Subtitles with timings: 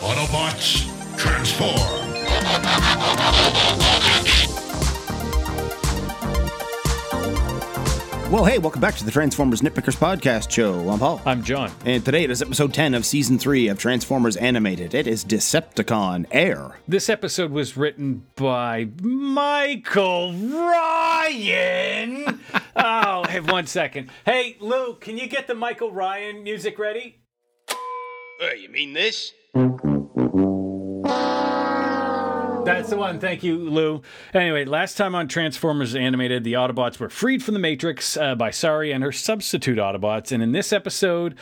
[0.00, 2.06] Autobots, transform!
[8.28, 10.90] Well, hey, welcome back to the Transformers Nitpickers Podcast Show.
[10.90, 11.22] I'm Paul.
[11.24, 11.70] I'm John.
[11.84, 14.94] And today it is episode 10 of season 3 of Transformers Animated.
[14.94, 16.72] It is Decepticon Air.
[16.88, 20.80] This episode was written by Michael Ryan.
[22.76, 24.10] oh, hey, one second.
[24.24, 27.20] Hey, Lou, can you get the Michael Ryan music ready?
[28.40, 29.32] You mean this?
[32.64, 33.18] That's the one.
[33.20, 34.02] Thank you, Lou.
[34.34, 38.50] Anyway, last time on Transformers Animated, the Autobots were freed from the Matrix uh, by
[38.50, 40.32] Sari and her substitute Autobots.
[40.32, 41.36] And in this episode,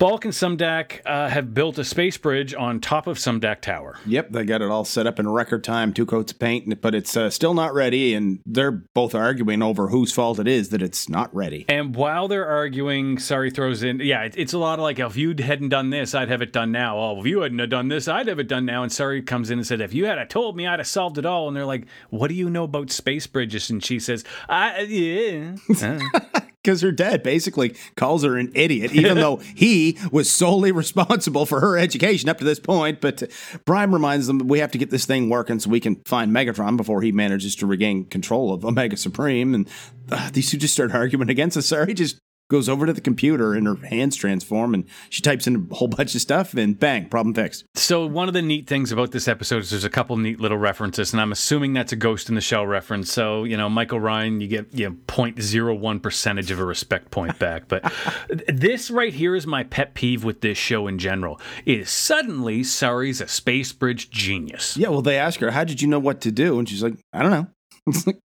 [0.00, 3.98] Bulk and Sumdac uh, have built a space bridge on top of Sumdac Tower.
[4.06, 6.94] Yep, they got it all set up in record time, two coats of paint, but
[6.94, 10.80] it's uh, still not ready, and they're both arguing over whose fault it is that
[10.80, 11.66] it's not ready.
[11.68, 15.18] And while they're arguing, Sari throws in, yeah, it- it's a lot of like, if
[15.18, 16.98] you hadn't done this, I'd have it done now.
[16.98, 18.82] Oh, if you hadn't have done this, I'd have it done now.
[18.82, 21.18] And Sari comes in and said, if you had have told me, I'd have solved
[21.18, 21.46] it all.
[21.46, 23.68] And they're like, what do you know about space bridges?
[23.68, 25.56] And she says, I, yeah.
[25.82, 26.40] Uh.
[26.62, 31.60] Because her dad basically calls her an idiot, even though he was solely responsible for
[31.60, 33.00] her education up to this point.
[33.00, 33.26] But uh,
[33.64, 36.76] Prime reminds them we have to get this thing working so we can find Megatron
[36.76, 39.54] before he manages to regain control of Omega Supreme.
[39.54, 39.68] And
[40.10, 41.66] uh, these two just start arguing against us.
[41.66, 42.18] Sari, just
[42.50, 45.88] goes over to the computer and her hands transform and she types in a whole
[45.96, 47.64] bunch of stuff and bang, problem fixed.
[47.74, 50.58] So one of the neat things about this episode is there's a couple neat little
[50.58, 53.12] references, and I'm assuming that's a Ghost in the Shell reference.
[53.12, 57.38] So you know, Michael Ryan, you get you know, 0.01 percentage of a respect point
[57.38, 57.68] back.
[57.68, 57.90] But
[58.48, 61.40] this right here is my pet peeve with this show in general.
[61.64, 64.76] Is suddenly Sari's a space bridge genius.
[64.76, 66.58] Yeah, well, they ask her, How did you know what to do?
[66.58, 67.46] And she's like, I don't know.
[67.86, 68.20] It's like,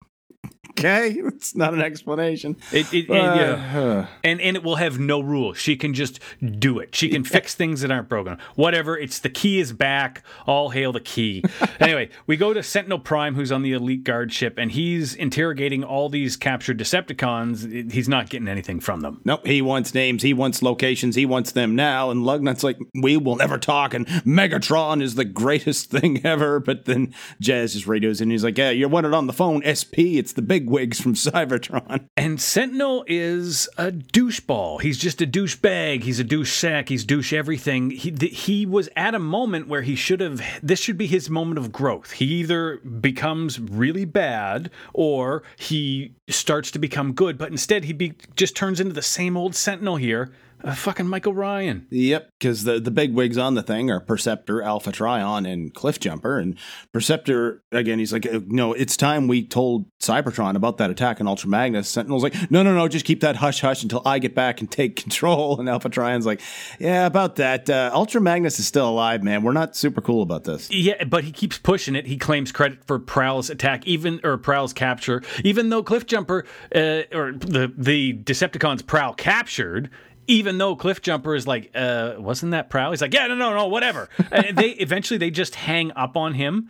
[0.77, 2.57] okay, it's not an explanation.
[2.71, 4.07] It, it, Uh, and, yeah.
[4.23, 5.57] and and it will have no rules.
[5.57, 6.19] She can just
[6.59, 6.95] do it.
[6.95, 8.37] She can fix things that aren't broken.
[8.55, 8.97] Whatever.
[8.97, 10.23] It's the key is back.
[10.45, 11.43] All hail the key.
[11.79, 15.83] anyway, we go to Sentinel Prime, who's on the Elite Guard ship, and he's interrogating
[15.83, 17.91] all these captured Decepticons.
[17.91, 19.21] He's not getting anything from them.
[19.25, 22.09] Nope, he wants names, he wants locations, he wants them now.
[22.09, 26.59] And Lugnut's like, we will never talk, and Megatron is the greatest thing ever.
[26.59, 29.61] But then Jazz just radios and he's like, Yeah, you want it on the phone,
[29.65, 32.07] SP, it's the big wigs from Cybertron.
[32.17, 34.81] And Sentinel is a doucheball.
[34.81, 36.03] He's just a douchebag.
[36.03, 36.89] He's a douche sack.
[36.89, 37.91] He's douche everything.
[37.91, 40.41] He th- he was at a moment where he should have.
[40.61, 42.11] This should be his moment of growth.
[42.11, 47.37] He either becomes really bad or he starts to become good.
[47.37, 50.31] But instead, he be, just turns into the same old Sentinel here.
[50.65, 51.85] Uh, fucking Michael Ryan.
[51.91, 55.99] Yep, because the, the big wigs on the thing are Perceptor, Alpha Trion, and Cliff
[55.99, 56.39] Jumper.
[56.39, 56.57] And
[56.91, 61.49] Perceptor, again, he's like, No, it's time we told Cybertron about that attack on Ultra
[61.49, 61.87] Magnus.
[61.87, 64.69] Sentinel's like, No, no, no, just keep that hush hush until I get back and
[64.71, 65.59] take control.
[65.59, 66.41] And Alpha Trion's like,
[66.79, 67.69] Yeah, about that.
[67.69, 69.43] Uh, Ultra Magnus is still alive, man.
[69.43, 70.71] We're not super cool about this.
[70.71, 72.07] Yeah, but he keeps pushing it.
[72.07, 77.03] He claims credit for Prowl's attack, even or Prowl's capture, even though Cliff Jumper uh,
[77.13, 79.89] or the the Decepticons Prowl captured.
[80.27, 82.91] Even though Cliff Jumper is like, uh, wasn't that Prowl?
[82.91, 84.09] He's like, yeah, no, no, no, whatever.
[84.31, 86.69] and they eventually they just hang up on him,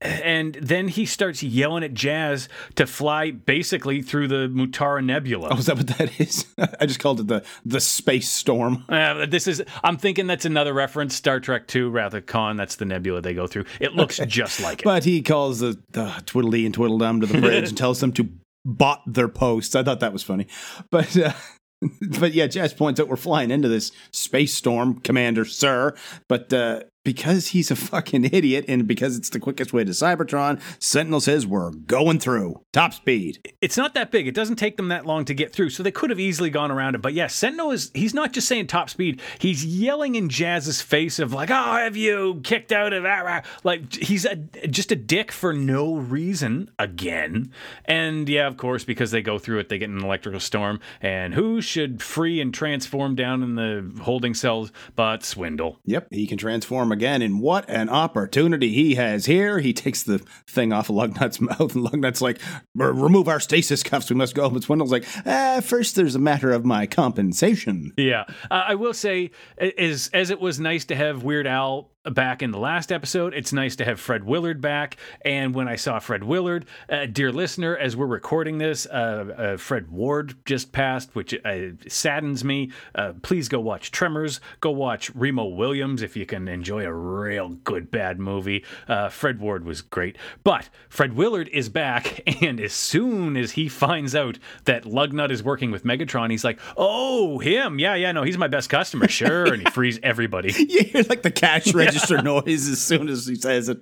[0.00, 5.48] and then he starts yelling at Jazz to fly basically through the Mutara Nebula.
[5.50, 6.46] Oh, is that what that is?
[6.80, 8.84] I just called it the the space storm.
[8.88, 9.62] Uh, this is.
[9.82, 11.14] I'm thinking that's another reference.
[11.14, 12.56] Star Trek Two, Wrath of Khan.
[12.56, 13.64] That's the nebula they go through.
[13.80, 14.84] It looks just like it.
[14.84, 18.28] But he calls the, the Tweedledee and Tweedledum to the bridge and tells them to
[18.64, 19.74] bot their posts.
[19.74, 20.46] I thought that was funny.
[20.90, 21.32] But uh,
[22.20, 25.94] but yeah, Jazz points out we're flying into this space storm, Commander Sir.
[26.28, 30.60] But uh, because he's a fucking idiot and because it's the quickest way to Cybertron,
[30.80, 33.38] Sentinel says we're going through top speed.
[33.60, 34.26] it's not that big.
[34.26, 36.72] It doesn't take them that long to get through, so they could have easily gone
[36.72, 37.02] around it.
[37.02, 39.22] But yeah, Sentinel is he's not just saying top speed.
[39.38, 43.94] He's yelling in Jazz's face of like, "Oh, have you kicked out of ah." like
[43.94, 47.52] he's a, just a dick for no reason again."
[47.84, 50.80] And yeah, of course, because they go through it, they get an electrical storm.
[51.00, 55.78] And who should free and transform down in the holding cells but Swindle?
[55.84, 59.58] Yep, he can transform again, and what an opportunity he has here.
[59.58, 62.40] He takes the thing off of Lugnut's mouth, and Lugnut's like,
[62.74, 64.48] remove our stasis cuffs, we must go.
[64.48, 67.92] But Swindle's like, ah, first there's a matter of my compensation.
[67.96, 72.42] Yeah, uh, I will say, as as it was nice to have Weird Al back
[72.42, 74.96] in the last episode, it's nice to have Fred Willard back.
[75.22, 79.56] And when I saw Fred Willard, uh, dear listener, as we're recording this, uh, uh,
[79.56, 82.70] Fred Ward just passed, which uh, saddens me.
[82.94, 84.40] Uh, please go watch Tremors.
[84.60, 88.64] Go watch Remo Williams if you can enjoy a real good bad movie.
[88.88, 93.68] Uh, Fred Ward was great, but Fred Willard is back, and as soon as he
[93.68, 97.78] finds out that Lugnut is working with Megatron, he's like, "Oh, him?
[97.78, 100.52] Yeah, yeah, no, he's my best customer, sure." and he frees everybody.
[100.66, 103.78] You hear like the cash register register noise as soon as he says it.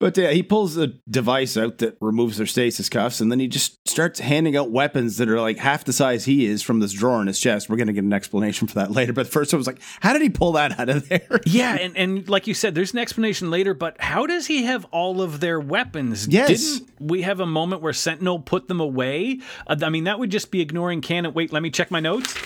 [0.00, 3.48] But yeah, he pulls a device out that removes their stasis cuffs, and then he
[3.48, 6.92] just starts handing out weapons that are like half the size he is from this
[6.92, 7.68] drawer in his chest.
[7.68, 9.12] We're going to get an explanation for that later.
[9.12, 11.40] But first, I was like, how did he pull that out of there?
[11.46, 14.84] Yeah, and, and like you said, there's an explanation later, but how does he have
[14.92, 16.28] all of their weapons?
[16.28, 16.78] Yes.
[16.78, 19.40] Didn't we have a moment where Sentinel put them away?
[19.66, 21.34] Uh, I mean, that would just be ignoring canon.
[21.34, 22.36] Wait, let me check my notes.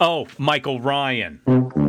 [0.00, 1.83] Oh, Michael Ryan.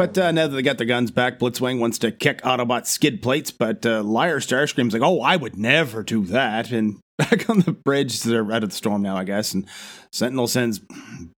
[0.00, 3.20] But uh, now that they got their guns back, Blitzwing wants to kick Autobot's skid
[3.20, 6.70] plates, but uh, Liar Starscream's like, oh, I would never do that.
[6.72, 9.66] And back on the bridge, they're out of the storm now, I guess, and
[10.12, 10.80] Sentinel sends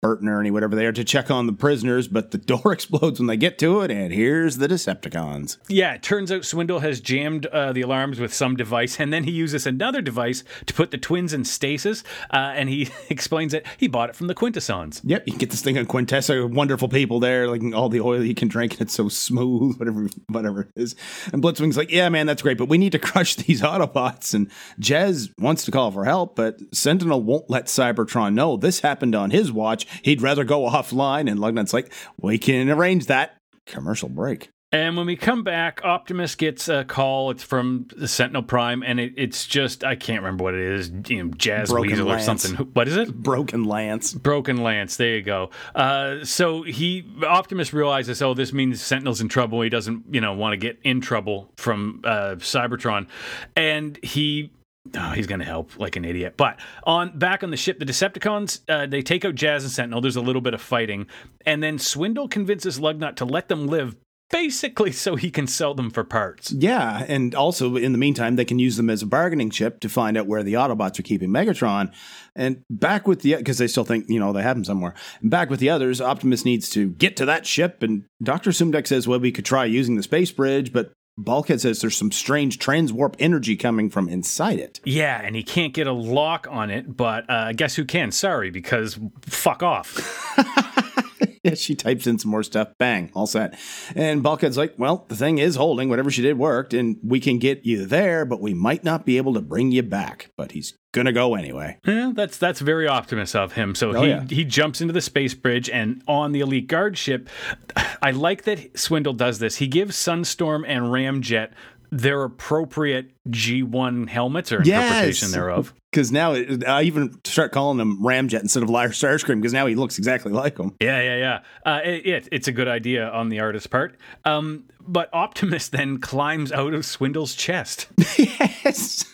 [0.00, 3.20] Bert and Ernie, whatever they are, to check on the prisoners, but the door explodes
[3.20, 5.58] when they get to it, and here's the Decepticons.
[5.68, 9.24] Yeah, it turns out Swindle has jammed uh, the alarms with some device, and then
[9.24, 12.02] he uses another device to put the twins in stasis,
[12.32, 15.02] uh, and he explains that he bought it from the Quintessons.
[15.04, 18.24] Yep, you can get this thing on Quintessa, wonderful people there, like all the oil
[18.24, 20.94] you can drink, and it's so smooth, whatever, whatever it is.
[21.32, 24.32] And Blitzwing's like, yeah, man, that's great, but we need to crush these Autobots.
[24.32, 29.14] And Jazz wants to call for help, but Sentinel won't let Cybertron know this happened
[29.14, 29.86] on his watch.
[30.02, 31.30] He'd rather go offline.
[31.30, 33.36] And Lugnut's like, we can arrange that.
[33.66, 34.50] Commercial break.
[34.74, 37.30] And when we come back, Optimus gets a call.
[37.30, 40.90] It's from the Sentinel Prime, and it, it's just I can't remember what it is.
[41.08, 42.22] You know, Jazz Broken Weasel Lance.
[42.22, 42.66] or something.
[42.72, 43.14] What is it?
[43.14, 44.14] Broken Lance.
[44.14, 44.96] Broken Lance.
[44.96, 45.50] There you go.
[45.74, 49.60] Uh, so he Optimus realizes, oh, this means Sentinel's in trouble.
[49.60, 53.08] He doesn't, you know, want to get in trouble from uh, Cybertron,
[53.54, 54.52] and he.
[54.94, 56.34] Oh, he's going to help like an idiot.
[56.36, 60.00] But on back on the ship, the Decepticons uh, they take out Jazz and Sentinel.
[60.00, 61.06] There's a little bit of fighting,
[61.46, 63.94] and then Swindle convinces Lugnut to let them live,
[64.30, 66.50] basically so he can sell them for parts.
[66.50, 69.88] Yeah, and also in the meantime, they can use them as a bargaining chip to
[69.88, 71.92] find out where the Autobots are keeping Megatron.
[72.34, 74.94] And back with the because they still think you know they have him somewhere.
[75.20, 78.88] And back with the others, Optimus needs to get to that ship, and Doctor Sumdac
[78.88, 82.58] says, "Well, we could try using the space bridge, but." Bulkhead says there's some strange
[82.58, 84.80] transwarp energy coming from inside it.
[84.84, 88.10] Yeah, and he can't get a lock on it, but uh, guess who can?
[88.12, 89.98] Sari, because fuck off.
[91.42, 92.68] Yeah, she types in some more stuff.
[92.78, 93.58] Bang, all set.
[93.94, 95.88] And Bulkhead's like, well, the thing is holding.
[95.88, 99.16] Whatever she did worked, and we can get you there, but we might not be
[99.16, 100.30] able to bring you back.
[100.36, 101.78] But he's gonna go anyway.
[101.86, 103.74] Yeah, that's that's very optimist of him.
[103.74, 104.24] So Oh, he yeah.
[104.28, 107.28] he jumps into the space bridge and on the elite guard ship.
[108.02, 109.56] I like that Swindle does this.
[109.56, 111.52] He gives Sunstorm and Ramjet
[111.92, 115.74] their appropriate G1 helmets or interpretation thereof.
[115.92, 119.66] Because now it, I even start calling him Ramjet instead of Liar Starscream because now
[119.66, 120.74] he looks exactly like him.
[120.80, 121.40] Yeah, yeah, yeah.
[121.70, 123.98] Uh, it, it- it's a good idea on the artist's part.
[124.24, 127.88] Um, but Optimus then climbs out of Swindle's chest.
[128.18, 129.04] yes.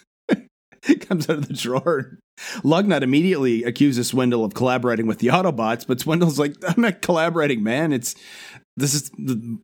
[0.88, 2.18] It comes out of the drawer.
[2.62, 7.62] Lugnut immediately accuses Swindle of collaborating with the Autobots, but Swindle's like, I'm not collaborating,
[7.62, 7.92] man.
[7.92, 8.14] It's
[8.76, 9.10] this is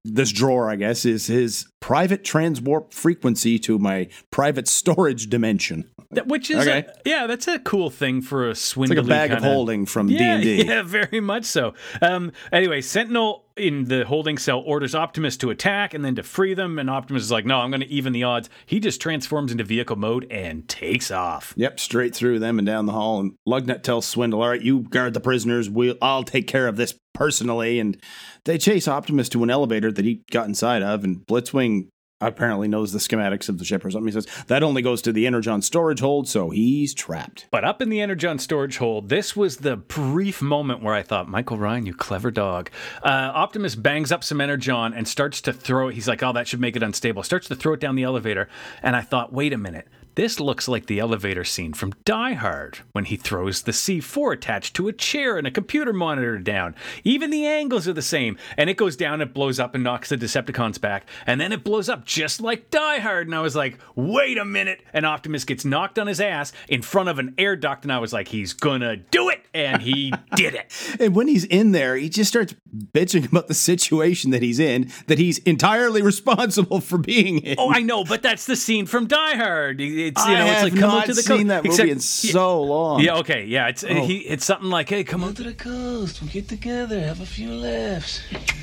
[0.04, 5.90] this drawer, I guess, is his private transwarp frequency to my private storage dimension.
[6.14, 6.80] That- Which is, Okay.
[6.86, 8.96] a, yeah, that's a cool thing for a It's Swindle.
[8.98, 10.64] like a bag of kinda- holding from Yeah, D&D.
[10.66, 11.74] yeah, very much so.
[12.02, 16.54] Um, anyway, Sentinel in the holding cell orders Optimus to attack and then to free
[16.54, 19.52] them, and Optimus is like, "No, I'm going to even the odds." He just transforms
[19.52, 21.54] into vehicle mode and takes off.
[21.56, 23.20] Yep, straight through them and down the hall.
[23.20, 25.70] And Lugnut tells Swindle, "All right, you guard the prisoners.
[25.70, 27.96] We'll, I'll take care of this personally." And
[28.44, 31.04] they chase Optimus to an elevator that he got inside of.
[31.04, 31.86] And Blitzwing
[32.20, 34.06] apparently knows the schematics of the ship or something.
[34.06, 37.46] He says that only goes to the energon storage hold, so he's trapped.
[37.50, 41.28] But up in the Energon storage hold, this was the brief moment where I thought,
[41.28, 42.70] Michael Ryan, you clever dog.
[43.02, 45.94] Uh, Optimus bangs up some Energon and starts to throw it.
[45.94, 47.22] He's like, oh, that should make it unstable.
[47.22, 48.48] Starts to throw it down the elevator.
[48.82, 49.88] And I thought, wait a minute.
[50.16, 54.74] This looks like the elevator scene from Die Hard when he throws the C4 attached
[54.76, 56.76] to a chair and a computer monitor down.
[57.02, 58.38] Even the angles are the same.
[58.56, 61.08] And it goes down, it blows up and knocks the Decepticons back.
[61.26, 63.26] And then it blows up just like Die Hard.
[63.26, 64.82] And I was like, wait a minute.
[64.92, 67.84] And Optimus gets knocked on his ass in front of an air duct.
[67.84, 69.44] And I was like, he's gonna do it.
[69.52, 70.72] And he did it.
[71.00, 72.54] And when he's in there, he just starts
[72.92, 77.56] bitching about the situation that he's in, that he's entirely responsible for being in.
[77.58, 79.80] Oh, I know, but that's the scene from Die Hard.
[80.08, 81.48] It's you I know, it's like come out to the seen coast.
[81.48, 83.00] that movie Except- in so long.
[83.00, 83.68] Yeah, okay, yeah.
[83.68, 85.34] It's he, it's something like, hey, come on.
[85.34, 86.20] to the coast.
[86.20, 88.20] We'll get together, have a few laughs.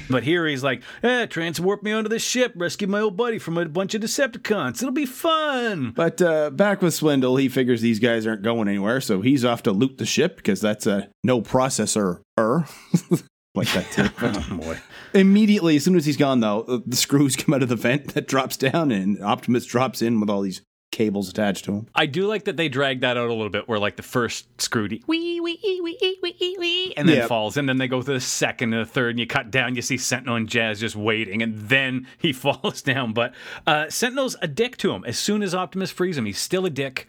[0.10, 3.58] But here he's like, eh, transwarp me onto this ship, rescue my old buddy from
[3.58, 4.82] a bunch of Decepticons.
[4.82, 5.92] It'll be fun.
[5.96, 9.64] But uh, back with Swindle, he figures these guys aren't going anywhere, so he's off
[9.64, 12.66] to loot the ship because that's a no processor er.
[13.56, 14.10] like that too.
[14.22, 14.78] Oh boy.
[15.14, 18.28] immediately, as soon as he's gone, though, the screws come out of the vent that
[18.28, 21.88] drops down, and Optimus drops in with all these cables attached to him.
[21.96, 24.46] I do like that they drag that out a little bit, where like the first
[24.58, 27.28] Scrooty wee wee wee wee wee wee, and then Yeah.
[27.28, 29.76] falls, and then they go to the second and the third, and you cut down,
[29.76, 33.14] you see Sentinel and Jazz just waiting, and then he falls down.
[33.14, 33.34] But
[33.66, 35.04] uh, Sentinel's a dick to him.
[35.06, 37.08] As soon as Optimus frees him, he's still a dick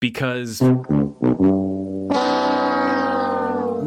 [0.00, 0.60] because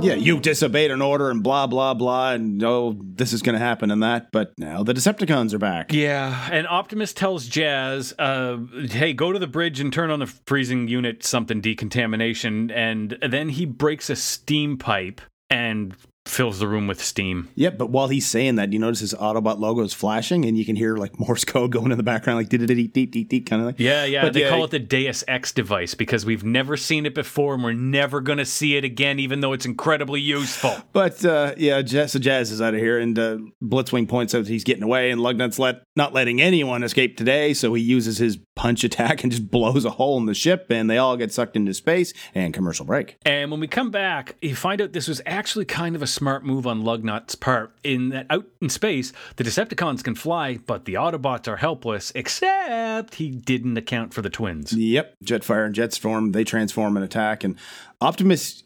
[0.07, 3.59] Yeah, you disobeyed an order and blah blah blah, and oh, this is going to
[3.59, 4.31] happen and that.
[4.31, 5.91] But now the Decepticons are back.
[5.91, 8.57] Yeah, and Optimus tells Jazz, uh,
[8.89, 13.49] "Hey, go to the bridge and turn on the freezing unit something decontamination." And then
[13.49, 15.93] he breaks a steam pipe and
[16.27, 17.49] fills the room with steam.
[17.55, 20.65] Yep, but while he's saying that, you notice his Autobot logo is flashing, and you
[20.65, 23.61] can hear like Morse code going in the background, like deet deet deet deet kind
[23.61, 23.85] of thing.
[23.85, 24.21] Yeah, yeah.
[24.21, 27.53] But they yeah, call it the Deus Ex device because we've never seen it before,
[27.53, 30.75] and we're never going to see it again, even though it's incredibly useful.
[30.97, 34.47] But uh, yeah, Jazz, so Jazz is out of here, and uh, Blitzwing points out
[34.47, 37.53] he's getting away, and Lugnut's let not letting anyone escape today.
[37.53, 40.89] So he uses his punch attack and just blows a hole in the ship, and
[40.89, 42.13] they all get sucked into space.
[42.35, 43.17] And commercial break.
[43.25, 46.43] And when we come back, you find out this was actually kind of a smart
[46.43, 47.73] move on Lugnut's part.
[47.83, 53.15] In that out in space, the Decepticons can fly, but the Autobots are helpless, except
[53.15, 54.73] he didn't account for the twins.
[54.73, 57.55] Yep, Jetfire and Jetstorm they transform and attack, and
[58.01, 58.63] Optimus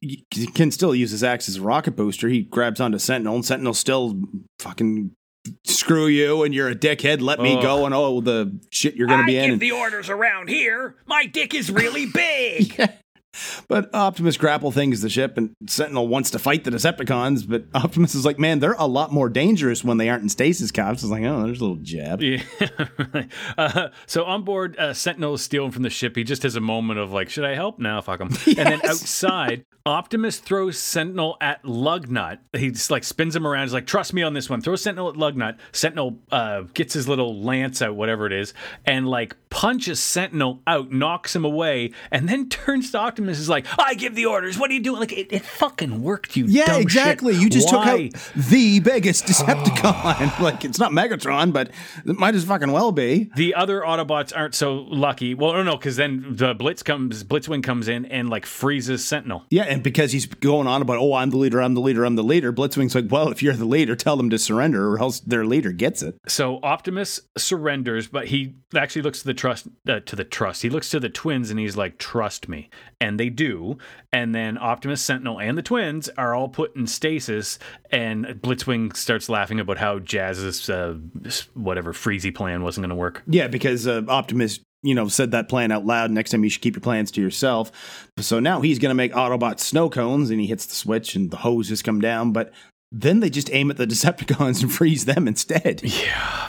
[0.55, 2.27] can still use his axe as a rocket booster.
[2.27, 4.19] He grabs onto Sentinel, and Sentinel still
[4.59, 5.11] fucking
[5.63, 7.21] screw you, and you're a dickhead.
[7.21, 7.61] Let me Ugh.
[7.61, 9.51] go, and all the shit you're gonna be in.
[9.51, 10.95] and- the orders around here.
[11.05, 12.79] My dick is really big.
[13.67, 17.47] But Optimus grapple things the ship, and Sentinel wants to fight the Decepticons.
[17.47, 20.71] But Optimus is like, man, they're a lot more dangerous when they aren't in stasis
[20.71, 21.03] caps.
[21.03, 22.21] It's like, oh, there's a little jab.
[22.21, 22.43] Yeah.
[23.57, 26.15] uh, so on board, uh, Sentinel is stealing from the ship.
[26.15, 27.79] He just has a moment of like, should I help?
[27.79, 28.29] No, fuck him.
[28.61, 29.01] And then Yes.
[29.01, 32.39] outside, Optimus throws Sentinel at Lugnut.
[32.55, 33.63] He just like spins him around.
[33.63, 34.61] He's like, trust me on this one.
[34.61, 35.57] Throws Sentinel at Lugnut.
[35.71, 38.53] Sentinel uh, gets his little lance out, whatever it is,
[38.85, 43.37] and like punches Sentinel out, knocks him away, and then turns to Optimus.
[43.37, 44.57] Is like, I give the orders.
[44.57, 44.99] What are you doing?
[44.99, 46.81] Like, it, it fucking worked, you Yeah, dumb shit.
[46.81, 47.35] exactly.
[47.35, 48.07] You just Why?
[48.09, 50.39] took out the biggest Decepticon.
[50.39, 51.69] like, it's not Megatron, but
[52.05, 53.29] it might as fucking well be.
[53.35, 55.33] The other Autobots aren't so lucky.
[55.35, 59.45] Well, no, no, because then the Blitz comes, Blitzwing comes in and like freezes Sentinel.
[59.49, 62.15] Yeah, and because he's going on about, oh, I'm the leader, I'm the leader, I'm
[62.15, 65.19] the leader, Blitzwing's like, well, if you're the leader, tell them to surrender, or else
[65.19, 66.15] their leader gets it.
[66.27, 70.61] So Optimus surrenders, but he actually looks to the trust uh, to the trust.
[70.61, 72.69] He looks to the twins and he's like, "Trust me,"
[72.99, 73.79] and they do.
[74.13, 77.57] And then Optimus, Sentinel, and the twins are all put in stasis.
[77.89, 80.97] And Blitzwing starts laughing about how Jazz's uh,
[81.55, 83.23] whatever freezy plan wasn't going to work.
[83.25, 86.11] Yeah, because uh, Optimus, you know, said that plan out loud.
[86.11, 87.71] Next time you should keep your plans to yourself.
[88.19, 91.31] So now he's going to make Autobots snow cones, and he hits the switch, and
[91.31, 92.31] the hoses come down.
[92.31, 92.53] But
[92.93, 95.81] then they just aim at the Decepticons and freeze them instead.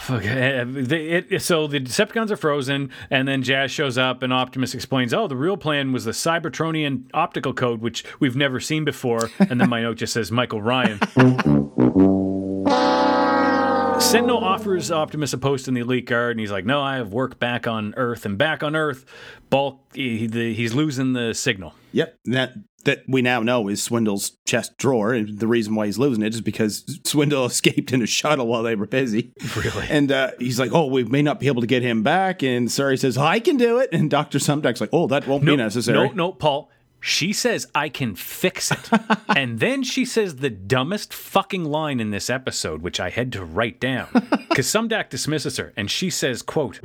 [0.00, 4.32] Fuck, uh, they- it- so the Decepticons are frozen, and then Jazz shows up, and
[4.32, 8.84] Optimus explains, "Oh, the real plan was the Cybertronian optical code, which we've never seen
[8.84, 10.98] before." And then my note just says Michael Ryan.
[14.00, 17.12] Sentinel offers Optimus a post in the Elite Guard, and he's like, "No, I have
[17.12, 19.06] work back on Earth, and back on Earth,
[19.48, 22.52] Bulk, he, the, he's losing the signal." Yep, that
[22.84, 26.34] that we now know is Swindle's chest drawer, and the reason why he's losing it
[26.34, 29.32] is because Swindle escaped in a shuttle while they were busy.
[29.56, 29.86] Really?
[29.88, 32.70] And uh, he's like, "Oh, we may not be able to get him back." And
[32.70, 36.08] Sari says, "I can do it." And Doctor Sumdac's like, "Oh, that won't be necessary."
[36.08, 36.70] No, no, Paul.
[37.04, 38.88] She says I can fix it.
[39.28, 43.44] and then she says the dumbest fucking line in this episode, which I had to
[43.44, 44.06] write down.
[44.48, 46.80] Because Sumdac dismisses her, and she says, quote,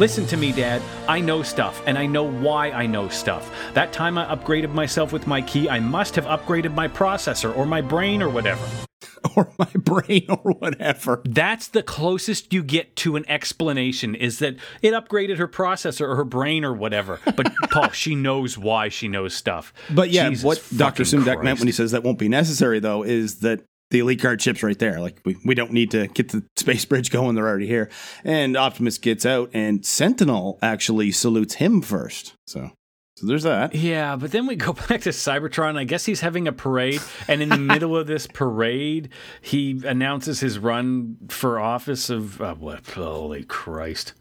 [0.00, 0.80] Listen to me, Dad.
[1.08, 3.52] I know stuff, and I know why I know stuff.
[3.74, 7.66] That time I upgraded myself with my key, I must have upgraded my processor or
[7.66, 8.66] my brain or whatever.
[9.36, 11.20] or my brain or whatever.
[11.26, 16.16] That's the closest you get to an explanation is that it upgraded her processor or
[16.16, 17.20] her brain or whatever.
[17.36, 19.74] But Paul, she knows why she knows stuff.
[19.90, 23.02] But yeah, Jesus what Doctor fucking meant when he says that won't be necessary, though,
[23.02, 25.00] is that the elite guard ship's right there.
[25.00, 27.90] Like we, we don't need to get the space bridge going; they're already here.
[28.24, 32.34] And Optimus gets out, and Sentinel actually salutes him first.
[32.46, 32.70] So,
[33.16, 33.74] so there's that.
[33.74, 35.76] Yeah, but then we go back to Cybertron.
[35.76, 40.40] I guess he's having a parade, and in the middle of this parade, he announces
[40.40, 42.88] his run for office of uh, what?
[42.90, 44.14] Holy Christ!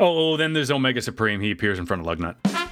[0.00, 1.40] Oh, oh, then there's Omega Supreme.
[1.40, 2.63] He appears in front of Lugnut.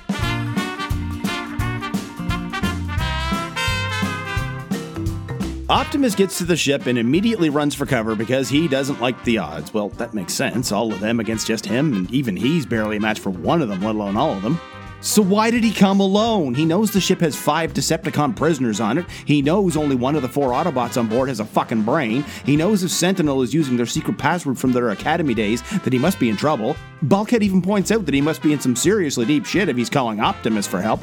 [5.72, 9.38] Optimus gets to the ship and immediately runs for cover because he doesn't like the
[9.38, 9.72] odds.
[9.72, 10.70] Well, that makes sense.
[10.70, 13.70] All of them against just him, and even he's barely a match for one of
[13.70, 14.60] them, let alone all of them.
[15.02, 16.54] So why did he come alone?
[16.54, 19.06] He knows the ship has five Decepticon prisoners on it.
[19.24, 22.24] He knows only one of the four Autobots on board has a fucking brain.
[22.46, 25.98] He knows if Sentinel is using their secret password from their academy days that he
[25.98, 26.76] must be in trouble.
[27.02, 29.90] Bulkhead even points out that he must be in some seriously deep shit if he's
[29.90, 31.00] calling Optimus for help.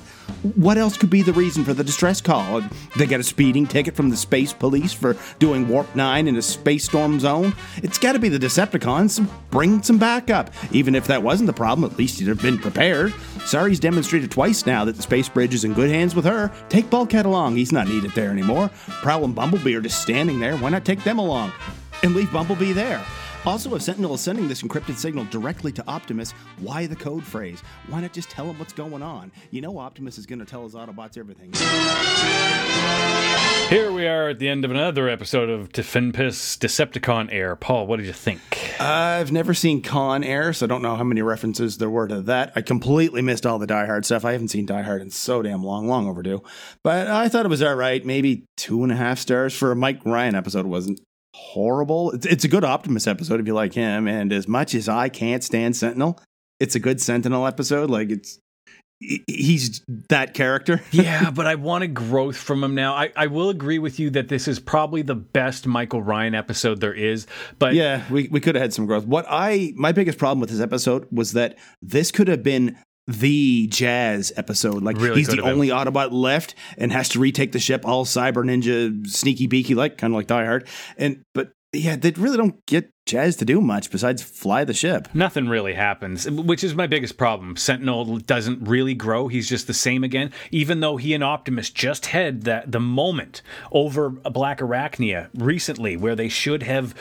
[0.56, 2.62] What else could be the reason for the distress call?
[2.96, 6.42] They get a speeding ticket from the space police for doing Warp 9 in a
[6.42, 7.54] space storm zone?
[7.84, 9.28] It's gotta be the Decepticons.
[9.50, 10.54] Bring some backup.
[10.72, 13.14] Even if that wasn't the problem, at least you'd have been prepared.
[13.46, 16.52] Sari's demonstrated twice now that the space bridge is in good hands with her.
[16.70, 18.70] Take Bulkhead along, he's not needed there anymore.
[19.02, 21.52] Prowl and Bumblebee are just standing there, why not take them along?
[22.04, 23.04] And leave Bumblebee there.
[23.50, 27.64] Also, if Sentinel is sending this encrypted signal directly to Optimus, why the code phrase?
[27.88, 29.32] Why not just tell him what's going on?
[29.50, 31.52] You know Optimus is going to tell his Autobots everything.
[33.70, 37.56] Here we are at the end of another episode of Tifinpis Decepticon Air.
[37.56, 38.80] Paul, what did you think?
[38.80, 42.22] I've never seen Con Air, so I don't know how many references there were to
[42.22, 42.54] that.
[42.56, 44.26] I completely missed all the Die Hard stuff.
[44.26, 46.44] I haven't seen Die Hard in so damn long, long overdue.
[46.84, 48.06] But I thought it was all right.
[48.06, 50.66] Maybe two and a half stars for a Mike Ryan episode.
[50.66, 51.00] It wasn't
[51.40, 52.12] horrible.
[52.12, 54.08] It's, it's a good Optimus episode if you like him.
[54.08, 56.20] And as much as I can't stand Sentinel,
[56.60, 57.90] it's a good Sentinel episode.
[57.90, 58.40] Like it's
[59.00, 60.82] he's that character.
[60.92, 62.94] yeah, but I wanted growth from him now.
[62.94, 66.82] I, I will agree with you that this is probably the best Michael Ryan episode
[66.82, 67.26] there is.
[67.58, 69.06] But yeah, we, we could have had some growth.
[69.06, 72.78] What I my biggest problem with this episode was that this could have been
[73.10, 74.84] the jazz episode.
[74.84, 75.54] Like Really he's the have been.
[75.54, 79.98] only Autobot left and has to retake the ship all cyber ninja sneaky beaky like
[79.98, 80.68] kind of like Die Hard.
[80.98, 85.08] And but yeah, they really don't get Jazz to do much besides fly the ship.
[85.14, 87.56] Nothing really happens, which is my biggest problem.
[87.58, 89.28] Sentinel doesn't really grow.
[89.28, 93.44] He's just the same again, even though he and Optimus just had that the moment
[93.72, 96.96] over Black Arachnia recently, where they should have,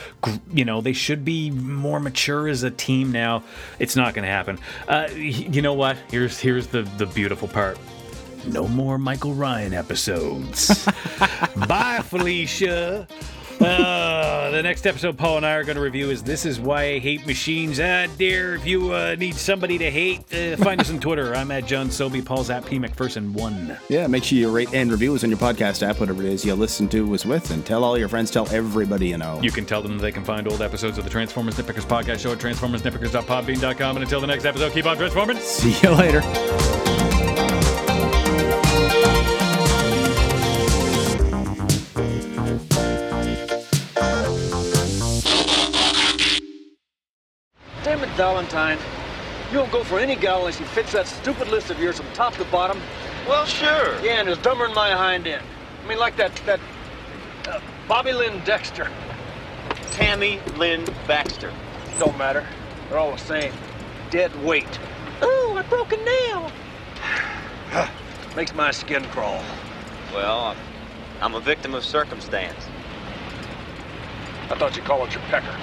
[0.53, 3.11] you know, they should be more mature as a team.
[3.11, 3.43] Now,
[3.79, 4.59] it's not going to happen.
[4.87, 5.97] Uh, you know what?
[6.11, 7.79] Here's here's the the beautiful part.
[8.47, 10.87] No more Michael Ryan episodes.
[11.69, 13.07] Bye, Felicia.
[13.61, 16.85] Uh, the next episode Paul and I are going to review is This Is Why
[16.85, 17.81] I Hate Machines.
[17.81, 21.35] Ah, dear, if you uh, need somebody to hate, uh, find us on Twitter.
[21.37, 22.23] I'm at John Sobey.
[22.23, 22.79] Paul's at P.
[22.79, 23.79] McPherson1.
[23.89, 26.45] Yeah, make sure you rate and review us on your podcast app, whatever it is
[26.45, 29.41] you listen to us with, and tell all your friends, tell everybody you know.
[29.43, 32.33] You can tell them they can find old episodes of the Transformers Nitpickers podcast show
[32.33, 33.97] at transformersnitpickers.podbean.com.
[33.97, 35.39] And until the next episode, keep on transforming.
[35.39, 36.88] See you later.
[48.19, 48.79] Valentine.
[49.53, 52.13] You won't go for any gal unless she fits that stupid list of yours from
[52.15, 52.81] top to bottom.
[53.29, 53.95] Well, sure.
[54.03, 55.45] Yeah, and is dumber than my hind end.
[55.85, 56.59] I mean, like that, that,
[57.49, 58.91] uh, Bobby Lynn Dexter.
[59.93, 61.53] Tammy Lynn Baxter.
[62.01, 62.45] Don't matter.
[62.89, 63.53] They're all the same.
[64.11, 64.81] Dead weight.
[65.23, 66.51] Ooh, I broke a nail.
[68.37, 69.45] Makes my skin crawl.
[70.13, 70.57] Well, I'm,
[71.21, 72.67] I'm a victim of circumstance.
[74.51, 75.57] I thought you called it your pecker.